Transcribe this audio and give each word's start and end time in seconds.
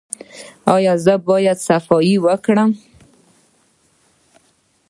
ایا 0.75 0.93
زه 1.05 1.13
باید 1.27 1.57
صفايي 1.67 2.15
وکړم؟ 2.25 2.71